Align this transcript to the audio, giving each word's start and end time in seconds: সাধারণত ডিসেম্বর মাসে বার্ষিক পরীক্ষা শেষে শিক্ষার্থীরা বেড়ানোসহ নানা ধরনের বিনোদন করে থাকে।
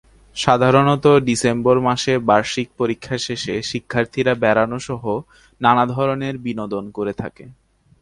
সাধারণত 0.35 1.05
ডিসেম্বর 1.27 1.77
মাসে 1.79 2.13
বার্ষিক 2.29 2.67
পরীক্ষা 2.77 3.15
শেষে 3.17 3.55
শিক্ষার্থীরা 3.61 4.33
বেড়ানোসহ 4.43 5.03
নানা 5.61 5.83
ধরনের 5.95 6.35
বিনোদন 6.37 6.83
করে 6.97 7.13
থাকে। 7.13 7.45